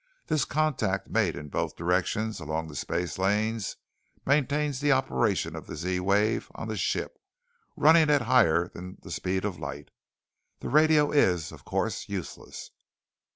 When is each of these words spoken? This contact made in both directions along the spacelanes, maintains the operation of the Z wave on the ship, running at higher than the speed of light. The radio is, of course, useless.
This 0.25 0.45
contact 0.45 1.11
made 1.11 1.35
in 1.35 1.49
both 1.49 1.75
directions 1.75 2.39
along 2.39 2.67
the 2.69 2.73
spacelanes, 2.75 3.75
maintains 4.25 4.79
the 4.79 4.91
operation 4.91 5.55
of 5.55 5.67
the 5.67 5.75
Z 5.75 5.99
wave 5.99 6.49
on 6.55 6.67
the 6.67 6.75
ship, 6.75 7.19
running 7.77 8.09
at 8.09 8.23
higher 8.23 8.67
than 8.67 8.97
the 9.03 9.11
speed 9.11 9.45
of 9.45 9.59
light. 9.59 9.91
The 10.59 10.69
radio 10.69 11.11
is, 11.11 11.51
of 11.51 11.65
course, 11.65 12.09
useless. 12.09 12.71